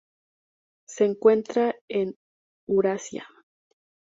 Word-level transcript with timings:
Se 0.87 1.05
encuentran 1.05 1.75
en 1.87 2.15
Eurasia. 2.67 3.27